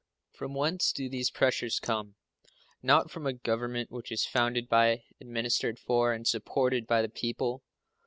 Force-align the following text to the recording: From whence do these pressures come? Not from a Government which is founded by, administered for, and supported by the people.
From 0.31 0.55
whence 0.55 0.91
do 0.91 1.07
these 1.07 1.29
pressures 1.29 1.79
come? 1.79 2.15
Not 2.81 3.11
from 3.11 3.27
a 3.27 3.33
Government 3.33 3.91
which 3.91 4.11
is 4.11 4.25
founded 4.25 4.67
by, 4.67 5.03
administered 5.19 5.77
for, 5.77 6.11
and 6.11 6.27
supported 6.27 6.87
by 6.87 7.03
the 7.03 7.07
people. 7.09 7.61